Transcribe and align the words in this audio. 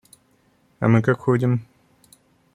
А 0.79 0.87
мы 0.87 1.03
как 1.03 1.19
ходим? 1.19 1.63